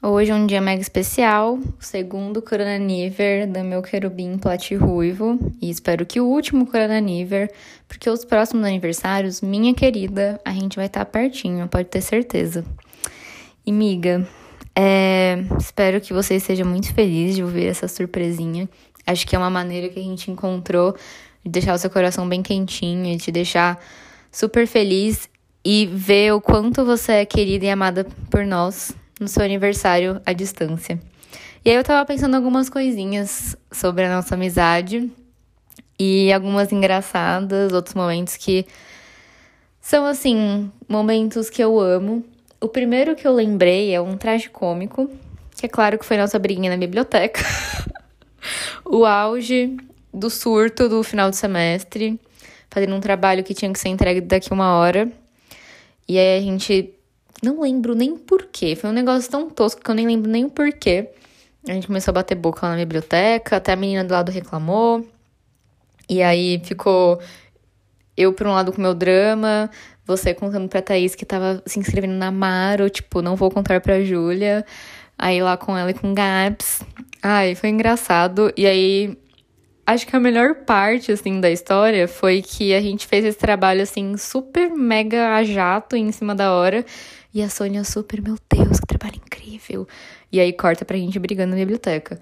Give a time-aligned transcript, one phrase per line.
[0.00, 2.78] Hoje é um dia mega especial, o segundo Corona
[3.48, 7.00] do meu querubim plat ruivo, e espero que o último Corona
[7.88, 12.64] porque os próximos aniversários, minha querida, a gente vai estar tá pertinho, pode ter certeza.
[13.66, 14.24] E miga,
[14.72, 18.68] é, espero que você seja muito feliz de ouvir essa surpresinha.
[19.04, 20.94] Acho que é uma maneira que a gente encontrou
[21.44, 23.84] de deixar o seu coração bem quentinho e te deixar
[24.30, 25.28] super feliz
[25.64, 30.32] e ver o quanto você é querida e amada por nós no seu aniversário à
[30.32, 30.98] distância.
[31.64, 35.10] E aí eu tava pensando algumas coisinhas sobre a nossa amizade
[35.98, 38.64] e algumas engraçadas, outros momentos que
[39.80, 42.24] são assim, momentos que eu amo.
[42.60, 45.10] O primeiro que eu lembrei é um traje cômico,
[45.56, 47.40] que é claro que foi nossa briguinha na biblioteca.
[48.84, 49.76] o auge
[50.12, 52.20] do surto do final do semestre,
[52.70, 55.10] fazendo um trabalho que tinha que ser entregue daqui uma hora.
[56.06, 56.94] E aí a gente
[57.42, 58.74] não lembro nem porquê.
[58.76, 61.10] Foi um negócio tão tosco que eu nem lembro nem o porquê.
[61.68, 65.06] A gente começou a bater boca lá na biblioteca, até a menina do lado reclamou.
[66.08, 67.20] E aí ficou
[68.16, 69.70] eu por um lado com meu drama,
[70.04, 74.02] você contando pra Thaís que tava se inscrevendo na Maro, tipo, não vou contar pra
[74.02, 74.64] Júlia.
[75.18, 76.82] Aí lá com ela e com Gabs.
[77.22, 78.52] Ai, foi engraçado.
[78.56, 79.18] E aí,
[79.88, 83.80] acho que a melhor parte, assim, da história foi que a gente fez esse trabalho,
[83.82, 86.84] assim, super mega a jato em cima da hora.
[87.32, 89.88] E a Sônia super, meu Deus, que trabalho incrível.
[90.30, 92.20] E aí corta pra gente brigando na biblioteca.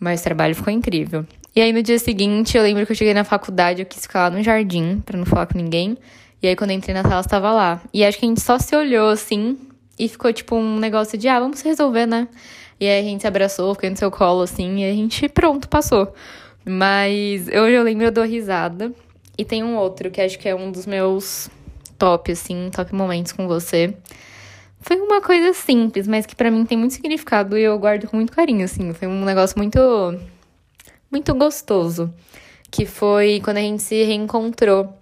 [0.00, 1.24] Mas o trabalho ficou incrível.
[1.54, 4.28] E aí no dia seguinte, eu lembro que eu cheguei na faculdade, eu quis ficar
[4.28, 5.96] lá no jardim para não falar com ninguém.
[6.42, 7.80] E aí quando eu entrei na sala, estava lá.
[7.92, 9.56] E acho que a gente só se olhou assim
[9.96, 12.26] e ficou tipo um negócio de, ah, vamos resolver, né?
[12.80, 15.68] E aí a gente se abraçou, ficou no seu colo assim, e a gente, pronto,
[15.68, 16.12] passou.
[16.64, 18.92] Mas hoje eu lembro, eu dou risada.
[19.36, 21.50] E tem um outro que acho que é um dos meus
[21.98, 23.96] top, assim, top momentos com você.
[24.80, 28.16] Foi uma coisa simples, mas que para mim tem muito significado e eu guardo com
[28.16, 28.92] muito carinho, assim.
[28.92, 29.78] Foi um negócio muito
[31.10, 32.12] muito gostoso,
[32.70, 34.92] que foi quando a gente se reencontrou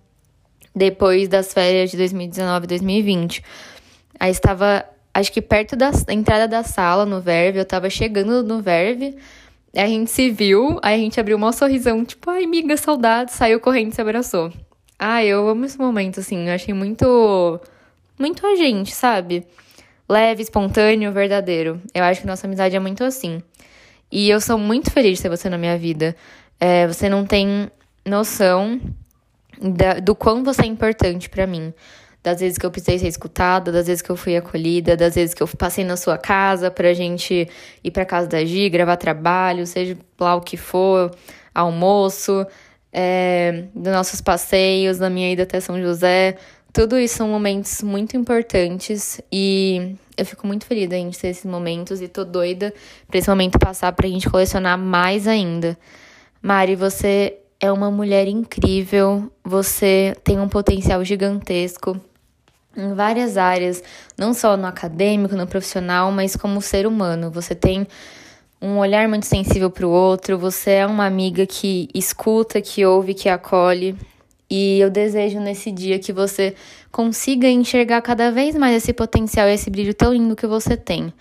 [0.74, 3.42] depois das férias de 2019 e 2020.
[4.20, 4.84] Aí estava,
[5.14, 9.16] acho que perto da entrada da sala no Verve, eu tava chegando no Verve,
[9.74, 13.60] a gente se viu, aí a gente abriu um sorrisão, tipo, ai, amiga, saudade, saiu
[13.60, 14.52] correndo e se abraçou.
[14.98, 17.60] Ah, eu amo esse momento, assim, eu achei muito,
[18.18, 19.46] muito a gente, sabe?
[20.12, 21.80] leve, espontâneo, verdadeiro.
[21.94, 23.42] Eu acho que nossa amizade é muito assim.
[24.10, 26.14] E eu sou muito feliz de ter você na minha vida.
[26.60, 27.70] É, você não tem
[28.04, 28.78] noção
[29.60, 31.72] da, do quão você é importante para mim.
[32.22, 35.34] Das vezes que eu precisei ser escutada, das vezes que eu fui acolhida, das vezes
[35.34, 37.48] que eu passei na sua casa pra gente
[37.82, 41.10] ir pra casa da Gi, gravar trabalho, seja lá o que for,
[41.52, 42.46] almoço,
[42.92, 46.36] é, dos nossos passeios, da minha ida até São José.
[46.72, 51.44] Tudo isso são momentos muito importantes e eu fico muito feliz da gente ter esses
[51.44, 52.72] momentos e tô doida
[53.08, 55.76] pra esse momento passar pra gente colecionar mais ainda.
[56.40, 62.00] Mari, você é uma mulher incrível, você tem um potencial gigantesco
[62.76, 63.82] em várias áreas,
[64.16, 67.30] não só no acadêmico, no profissional, mas como ser humano.
[67.30, 67.86] Você tem
[68.60, 73.12] um olhar muito sensível para o outro, você é uma amiga que escuta, que ouve,
[73.12, 73.96] que acolhe.
[74.48, 76.54] E eu desejo nesse dia que você
[76.90, 81.12] consiga enxergar cada vez mais esse potencial e esse brilho tão lindo que você tem.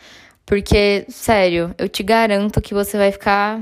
[0.45, 3.61] Porque, sério, eu te garanto que você vai ficar.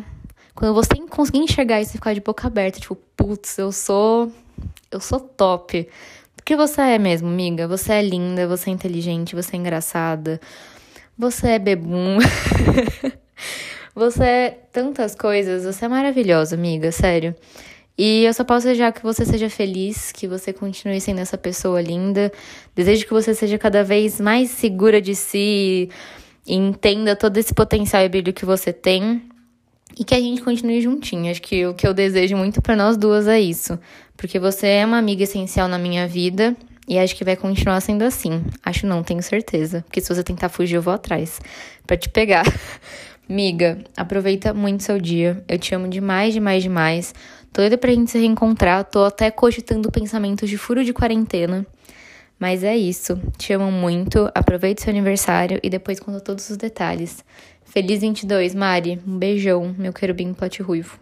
[0.56, 4.32] Quando você conseguir enxergar isso e ficar de boca aberta, tipo, putz, eu sou.
[4.92, 5.88] Eu sou top.
[6.50, 7.68] Porque você é mesmo, amiga.
[7.68, 10.42] Você é linda, você é inteligente, você é engraçada.
[11.16, 12.18] Você é bebum.
[13.94, 15.64] você é tantas coisas.
[15.64, 17.36] Você é maravilhosa, amiga, sério.
[17.96, 21.80] E eu só posso desejar que você seja feliz, que você continue sendo essa pessoa
[21.80, 22.32] linda.
[22.74, 25.88] Desejo que você seja cada vez mais segura de si
[26.48, 29.22] e entenda todo esse potencial e brilho que você tem.
[30.00, 31.30] E que a gente continue juntinho.
[31.30, 33.78] Acho que o que eu desejo muito para nós duas é isso.
[34.20, 36.54] Porque você é uma amiga essencial na minha vida.
[36.86, 38.44] E acho que vai continuar sendo assim.
[38.66, 39.82] Acho não, tenho certeza.
[39.84, 41.40] Porque se você tentar fugir, eu vou atrás
[41.88, 42.44] para te pegar.
[43.30, 45.42] Miga, aproveita muito seu dia.
[45.48, 47.16] Eu te amo demais, demais, demais.
[47.54, 48.84] Tô doida pra gente se reencontrar.
[48.84, 51.66] Tô até cogitando pensamentos de furo de quarentena.
[52.38, 53.18] Mas é isso.
[53.38, 54.30] Te amo muito.
[54.36, 57.24] Aproveite seu aniversário e depois conta todos os detalhes.
[57.64, 59.00] Feliz 22, Mari.
[59.08, 61.00] Um beijão, meu querubim pote ruivo.